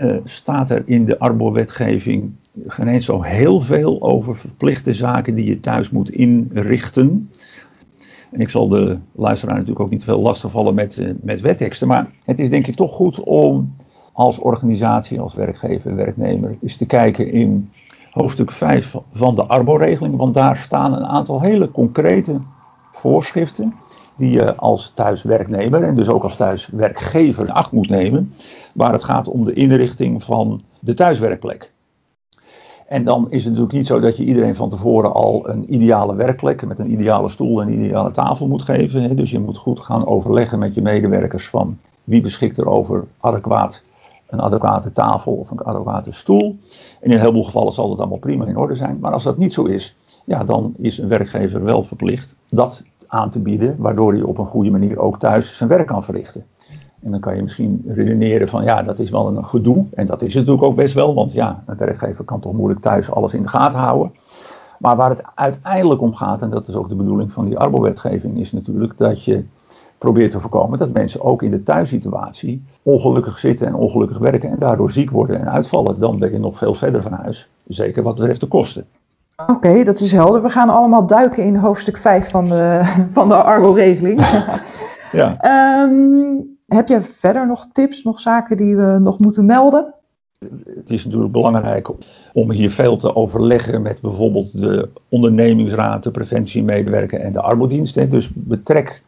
uh, 0.00 0.16
staat 0.24 0.70
er 0.70 0.82
in 0.86 1.04
de 1.04 1.18
arbowetgeving 1.18 2.32
geen 2.66 2.88
eens 2.88 3.04
zo 3.04 3.22
heel 3.22 3.60
veel 3.60 4.02
over 4.02 4.36
verplichte 4.36 4.94
zaken 4.94 5.34
die 5.34 5.44
je 5.44 5.60
thuis 5.60 5.90
moet 5.90 6.10
inrichten. 6.10 7.30
En 8.30 8.40
ik 8.40 8.48
zal 8.48 8.68
de 8.68 8.98
luisteraar 9.12 9.54
natuurlijk 9.54 9.80
ook 9.80 9.90
niet 9.90 10.04
veel 10.04 10.20
lastigvallen 10.20 10.74
met, 10.74 10.96
uh, 10.96 11.10
met 11.20 11.40
wetteksten. 11.40 11.88
Maar 11.88 12.10
het 12.24 12.38
is 12.38 12.50
denk 12.50 12.66
ik 12.66 12.74
toch 12.74 12.92
goed 12.92 13.20
om 13.20 13.76
als 14.12 14.38
organisatie, 14.38 15.20
als 15.20 15.34
werkgever, 15.34 15.94
werknemer, 15.94 16.56
eens 16.62 16.76
te 16.76 16.86
kijken 16.86 17.32
in 17.32 17.70
hoofdstuk 18.10 18.50
5 18.50 18.94
van 19.12 19.34
de 19.34 19.46
Arbo-regeling. 19.46 20.16
Want 20.16 20.34
daar 20.34 20.56
staan 20.56 20.92
een 20.92 21.06
aantal 21.06 21.40
hele 21.40 21.70
concrete 21.70 22.40
voorschriften 22.92 23.74
die 24.16 24.30
je 24.30 24.54
als 24.54 24.92
thuiswerknemer 24.94 25.82
en 25.82 25.94
dus 25.94 26.08
ook 26.08 26.22
als 26.22 26.36
thuiswerkgever 26.36 27.50
acht 27.50 27.72
moet 27.72 27.88
nemen. 27.88 28.32
Waar 28.74 28.92
het 28.92 29.04
gaat 29.04 29.28
om 29.28 29.44
de 29.44 29.52
inrichting 29.52 30.24
van 30.24 30.60
de 30.80 30.94
thuiswerkplek. 30.94 31.72
En 32.88 33.04
dan 33.04 33.26
is 33.30 33.44
het 33.44 33.52
natuurlijk 33.52 33.72
niet 33.78 33.86
zo 33.86 34.00
dat 34.00 34.16
je 34.16 34.24
iedereen 34.24 34.54
van 34.54 34.70
tevoren 34.70 35.12
al 35.12 35.48
een 35.48 35.74
ideale 35.74 36.14
werkplek 36.14 36.66
met 36.66 36.78
een 36.78 36.92
ideale 36.92 37.28
stoel 37.28 37.60
en 37.60 37.68
een 37.68 37.84
ideale 37.84 38.10
tafel 38.10 38.46
moet 38.46 38.62
geven. 38.62 39.16
Dus 39.16 39.30
je 39.30 39.40
moet 39.40 39.56
goed 39.56 39.80
gaan 39.80 40.06
overleggen 40.06 40.58
met 40.58 40.74
je 40.74 40.82
medewerkers 40.82 41.48
van 41.48 41.78
wie 42.04 42.20
beschikt 42.20 42.58
er 42.58 42.66
over 42.66 43.04
adequaat, 43.20 43.84
een 44.26 44.40
adequate 44.40 44.92
tafel 44.92 45.32
of 45.32 45.50
een 45.50 45.64
adequate 45.64 46.12
stoel. 46.12 46.56
En 47.00 47.10
in 47.10 47.12
een 47.12 47.18
heleboel 47.18 47.44
gevallen 47.44 47.72
zal 47.72 47.88
dat 47.88 47.98
allemaal 47.98 48.18
prima 48.18 48.46
in 48.46 48.56
orde 48.56 48.74
zijn. 48.74 48.98
Maar 49.00 49.12
als 49.12 49.24
dat 49.24 49.38
niet 49.38 49.54
zo 49.54 49.64
is, 49.64 49.96
ja, 50.24 50.44
dan 50.44 50.74
is 50.76 50.98
een 50.98 51.08
werkgever 51.08 51.64
wel 51.64 51.82
verplicht 51.82 52.34
dat 52.46 52.84
aan 53.06 53.30
te 53.30 53.40
bieden, 53.40 53.76
waardoor 53.78 54.12
hij 54.12 54.22
op 54.22 54.38
een 54.38 54.46
goede 54.46 54.70
manier 54.70 54.98
ook 54.98 55.18
thuis 55.18 55.56
zijn 55.56 55.68
werk 55.68 55.86
kan 55.86 56.04
verrichten. 56.04 56.44
En 57.02 57.10
dan 57.10 57.20
kan 57.20 57.36
je 57.36 57.42
misschien 57.42 57.84
redeneren 57.86 58.48
van 58.48 58.64
ja, 58.64 58.82
dat 58.82 58.98
is 58.98 59.10
wel 59.10 59.28
een 59.28 59.44
gedoe. 59.44 59.84
En 59.94 60.06
dat 60.06 60.22
is 60.22 60.34
het 60.34 60.46
natuurlijk 60.46 60.66
ook 60.66 60.76
best 60.76 60.94
wel, 60.94 61.14
want 61.14 61.32
ja, 61.32 61.62
een 61.66 61.76
werkgever 61.76 62.24
kan 62.24 62.40
toch 62.40 62.52
moeilijk 62.52 62.80
thuis 62.80 63.10
alles 63.10 63.34
in 63.34 63.42
de 63.42 63.48
gaten 63.48 63.78
houden. 63.78 64.12
Maar 64.78 64.96
waar 64.96 65.10
het 65.10 65.22
uiteindelijk 65.34 66.00
om 66.00 66.14
gaat, 66.14 66.42
en 66.42 66.50
dat 66.50 66.68
is 66.68 66.74
ook 66.74 66.88
de 66.88 66.94
bedoeling 66.94 67.32
van 67.32 67.44
die 67.44 67.58
arbowetgeving, 67.58 68.38
is 68.38 68.52
natuurlijk 68.52 68.98
dat 68.98 69.24
je 69.24 69.44
probeert 69.98 70.30
te 70.30 70.40
voorkomen 70.40 70.78
dat 70.78 70.92
mensen 70.92 71.22
ook 71.22 71.42
in 71.42 71.50
de 71.50 71.62
thuissituatie 71.62 72.64
ongelukkig 72.82 73.38
zitten 73.38 73.66
en 73.66 73.74
ongelukkig 73.74 74.18
werken 74.18 74.50
en 74.50 74.58
daardoor 74.58 74.90
ziek 74.90 75.10
worden 75.10 75.40
en 75.40 75.50
uitvallen. 75.50 76.00
Dan 76.00 76.18
ben 76.18 76.32
je 76.32 76.38
nog 76.38 76.58
veel 76.58 76.74
verder 76.74 77.02
van 77.02 77.12
huis, 77.12 77.48
zeker 77.66 78.02
wat 78.02 78.14
betreft 78.14 78.40
de 78.40 78.46
kosten. 78.46 78.86
Oké, 79.36 79.52
okay, 79.52 79.84
dat 79.84 80.00
is 80.00 80.12
helder. 80.12 80.42
We 80.42 80.50
gaan 80.50 80.68
allemaal 80.68 81.06
duiken 81.06 81.44
in 81.44 81.56
hoofdstuk 81.56 81.96
5 81.96 82.30
van 82.30 82.48
de, 82.48 82.80
van 83.12 83.28
de 83.28 83.34
Arbo-regeling. 83.34 84.20
ja. 85.12 85.36
um, 85.82 86.56
heb 86.68 86.88
je 86.88 87.00
verder 87.02 87.46
nog 87.46 87.68
tips, 87.72 88.02
nog 88.02 88.20
zaken 88.20 88.56
die 88.56 88.76
we 88.76 88.98
nog 89.00 89.18
moeten 89.18 89.46
melden? 89.46 89.94
Het 90.74 90.90
is 90.90 91.04
natuurlijk 91.04 91.32
belangrijk 91.32 91.88
om 92.32 92.50
hier 92.50 92.70
veel 92.70 92.96
te 92.96 93.14
overleggen 93.14 93.82
met 93.82 94.00
bijvoorbeeld 94.00 94.60
de 94.60 94.88
ondernemingsraad, 95.08 96.02
de 96.02 96.10
preventiemedewerker 96.10 97.20
en 97.20 97.32
de 97.32 97.40
arbodienst. 97.40 98.10
Dus 98.10 98.30
betrek 98.34 99.02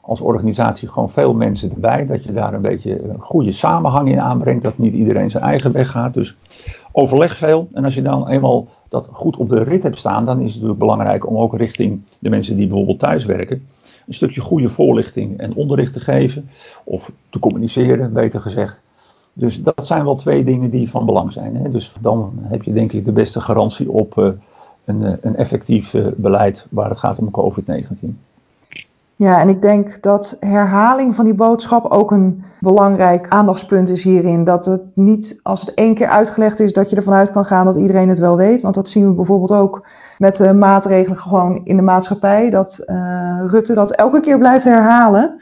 als 0.00 0.20
organisatie 0.20 0.88
gewoon 0.88 1.10
veel 1.10 1.34
mensen 1.34 1.72
erbij, 1.72 2.06
dat 2.06 2.24
je 2.24 2.32
daar 2.32 2.54
een 2.54 2.62
beetje 2.62 3.02
een 3.08 3.20
goede 3.20 3.52
samenhang 3.52 4.08
in 4.08 4.20
aanbrengt, 4.20 4.62
dat 4.62 4.78
niet 4.78 4.94
iedereen 4.94 5.30
zijn 5.30 5.44
eigen 5.44 5.72
weg 5.72 5.90
gaat. 5.90 6.14
Dus 6.14 6.36
overleg 6.92 7.36
veel. 7.36 7.68
En 7.72 7.84
als 7.84 7.94
je 7.94 8.02
dan 8.02 8.28
eenmaal 8.28 8.68
dat 8.88 9.08
goed 9.12 9.36
op 9.36 9.48
de 9.48 9.62
rit 9.62 9.82
hebt 9.82 9.98
staan, 9.98 10.24
dan 10.24 10.36
is 10.36 10.44
het 10.44 10.54
natuurlijk 10.54 10.78
belangrijk 10.78 11.26
om 11.26 11.36
ook 11.36 11.56
richting 11.56 12.02
de 12.18 12.30
mensen 12.30 12.56
die 12.56 12.66
bijvoorbeeld 12.66 12.98
thuis 12.98 13.24
werken, 13.24 13.66
een 14.06 14.14
stukje 14.14 14.40
goede 14.40 14.68
voorlichting 14.68 15.38
en 15.38 15.54
onderricht 15.54 15.92
te 15.92 16.00
geven, 16.00 16.48
of 16.84 17.12
te 17.30 17.38
communiceren, 17.38 18.12
beter 18.12 18.40
gezegd. 18.40 18.82
Dus 19.32 19.62
dat 19.62 19.86
zijn 19.86 20.04
wel 20.04 20.16
twee 20.16 20.44
dingen 20.44 20.70
die 20.70 20.90
van 20.90 21.06
belang 21.06 21.32
zijn. 21.32 21.56
Hè? 21.56 21.68
Dus 21.68 21.96
dan 22.00 22.32
heb 22.42 22.62
je 22.62 22.72
denk 22.72 22.92
ik 22.92 23.04
de 23.04 23.12
beste 23.12 23.40
garantie 23.40 23.90
op 23.90 24.18
uh, 24.18 24.28
een, 24.84 25.18
een, 25.20 25.36
effectief 25.36 25.94
uh, 25.94 26.06
beleid 26.16 26.66
waar 26.70 26.88
het 26.88 26.98
gaat 26.98 27.18
om 27.18 27.30
COVID-19. 27.30 28.08
Ja, 29.16 29.40
en 29.40 29.48
ik 29.48 29.62
denk 29.62 30.02
dat 30.02 30.36
herhaling 30.40 31.14
van 31.14 31.24
die 31.24 31.34
boodschap 31.34 31.92
ook 31.92 32.10
een 32.10 32.44
belangrijk 32.60 33.28
aandachtspunt 33.28 33.88
is 33.88 34.04
hierin. 34.04 34.44
Dat 34.44 34.66
het 34.66 34.82
niet, 34.94 35.38
als 35.42 35.60
het 35.60 35.74
één 35.74 35.94
keer 35.94 36.08
uitgelegd 36.08 36.60
is, 36.60 36.72
dat 36.72 36.90
je 36.90 36.96
ervan 36.96 37.12
uit 37.12 37.30
kan 37.30 37.44
gaan 37.44 37.64
dat 37.64 37.76
iedereen 37.76 38.08
het 38.08 38.18
wel 38.18 38.36
weet. 38.36 38.62
Want 38.62 38.74
dat 38.74 38.88
zien 38.88 39.06
we 39.08 39.12
bijvoorbeeld 39.12 39.52
ook 39.52 39.86
met 40.18 40.36
de 40.36 40.52
maatregelen 40.52 41.18
gewoon 41.18 41.60
in 41.64 41.76
de 41.76 41.82
maatschappij. 41.82 42.50
Dat 42.50 42.82
uh, 42.86 43.40
Rutte 43.46 43.74
dat 43.74 43.90
elke 43.90 44.20
keer 44.20 44.38
blijft 44.38 44.64
herhalen. 44.64 45.40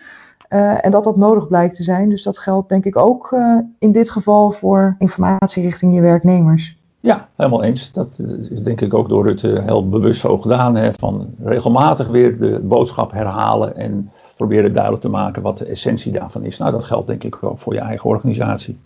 Uh, 0.48 0.84
en 0.84 0.90
dat 0.90 1.04
dat 1.04 1.16
nodig 1.16 1.48
blijkt 1.48 1.76
te 1.76 1.82
zijn. 1.82 2.08
Dus 2.08 2.22
dat 2.22 2.38
geldt 2.38 2.68
denk 2.68 2.84
ik 2.84 3.02
ook 3.02 3.30
uh, 3.32 3.58
in 3.78 3.92
dit 3.92 4.10
geval 4.10 4.50
voor 4.52 4.96
informatie 4.98 5.62
richting 5.62 5.94
je 5.94 6.00
werknemers. 6.00 6.76
Ja, 7.00 7.28
helemaal 7.36 7.62
eens. 7.62 7.92
Dat 7.92 8.18
is 8.50 8.62
denk 8.62 8.80
ik 8.80 8.94
ook 8.94 9.08
door 9.08 9.26
Rutte 9.26 9.62
heel 9.66 9.88
bewust 9.88 10.20
zo 10.20 10.38
gedaan. 10.38 10.74
Hè, 10.74 10.92
van 10.92 11.26
regelmatig 11.44 12.08
weer 12.08 12.38
de 12.38 12.60
boodschap 12.62 13.12
herhalen 13.12 13.76
en 13.76 14.10
proberen 14.36 14.72
duidelijk 14.72 15.02
te 15.02 15.08
maken 15.08 15.42
wat 15.42 15.58
de 15.58 15.64
essentie 15.64 16.12
daarvan 16.12 16.44
is. 16.44 16.58
Nou, 16.58 16.70
dat 16.70 16.84
geldt 16.84 17.06
denk 17.06 17.24
ik 17.24 17.42
ook 17.44 17.58
voor 17.58 17.74
je 17.74 17.80
eigen 17.80 18.10
organisatie. 18.10 18.78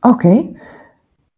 Oké, 0.00 0.08
okay. 0.08 0.56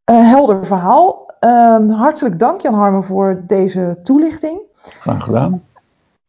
helder 0.04 0.66
verhaal. 0.66 1.24
Uh, 1.44 1.98
hartelijk 1.98 2.38
dank 2.38 2.60
Jan 2.60 2.74
Harmen 2.74 3.04
voor 3.04 3.42
deze 3.46 3.98
toelichting. 4.02 4.60
Graag 4.82 5.24
gedaan. 5.24 5.62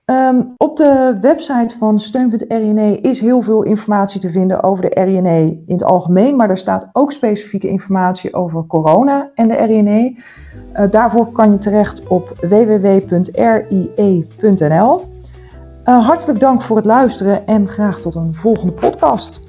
Um, 0.05 0.53
op 0.57 0.77
de 0.77 1.17
website 1.22 1.77
van 1.77 2.00
steun.rne 2.00 3.00
is 3.01 3.19
heel 3.19 3.41
veel 3.41 3.63
informatie 3.63 4.19
te 4.19 4.31
vinden 4.31 4.63
over 4.63 4.81
de 4.89 5.01
RNE 5.01 5.63
in 5.65 5.74
het 5.74 5.84
algemeen, 5.84 6.36
maar 6.36 6.50
er 6.50 6.57
staat 6.57 6.89
ook 6.93 7.12
specifieke 7.12 7.67
informatie 7.67 8.34
over 8.34 8.65
corona 8.67 9.29
en 9.36 9.48
de 9.48 9.53
RNE. 9.53 10.15
Uh, 10.74 10.91
daarvoor 10.91 11.31
kan 11.31 11.51
je 11.51 11.57
terecht 11.57 12.07
op 12.07 12.34
www.rie.nl. 12.41 13.24
Uh, 15.86 16.05
hartelijk 16.05 16.39
dank 16.39 16.62
voor 16.62 16.75
het 16.75 16.86
luisteren 16.86 17.48
en 17.48 17.67
graag 17.67 18.00
tot 18.00 18.15
een 18.15 18.34
volgende 18.34 18.74
podcast. 18.74 19.45